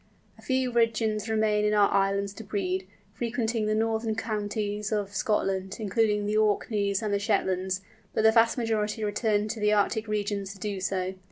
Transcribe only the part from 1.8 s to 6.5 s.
Islands to breed, frequenting the northern counties of Scotland, including the